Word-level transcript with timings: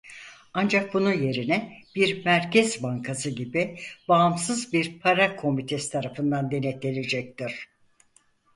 Ancak 0.53 0.93
bunun 0.93 1.13
yerine 1.13 1.77
bir 1.95 2.25
merkez 2.25 2.83
bankası 2.83 3.29
gibi 3.29 3.77
bağımsız 4.07 4.73
bir 4.73 4.99
para 4.99 5.35
komitesi 5.35 5.91
tarafından 5.91 6.51
denetlenecektir. 6.51 7.69